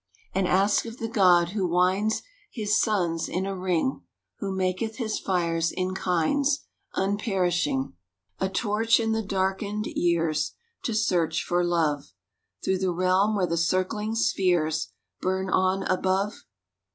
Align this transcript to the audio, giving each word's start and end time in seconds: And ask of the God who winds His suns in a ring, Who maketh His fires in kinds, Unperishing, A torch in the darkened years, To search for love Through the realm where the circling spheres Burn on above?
And 0.33 0.47
ask 0.47 0.87
of 0.87 0.97
the 0.97 1.07
God 1.07 1.49
who 1.49 1.67
winds 1.67 2.23
His 2.49 2.81
suns 2.81 3.29
in 3.29 3.45
a 3.45 3.55
ring, 3.55 4.01
Who 4.39 4.51
maketh 4.51 4.95
His 4.95 5.19
fires 5.19 5.71
in 5.71 5.93
kinds, 5.93 6.61
Unperishing, 6.95 7.93
A 8.39 8.49
torch 8.49 8.99
in 8.99 9.11
the 9.11 9.21
darkened 9.21 9.85
years, 9.85 10.53
To 10.85 10.95
search 10.95 11.43
for 11.43 11.63
love 11.63 12.13
Through 12.65 12.79
the 12.79 12.89
realm 12.89 13.35
where 13.35 13.45
the 13.45 13.57
circling 13.57 14.15
spheres 14.15 14.87
Burn 15.21 15.51
on 15.51 15.83
above? 15.83 16.45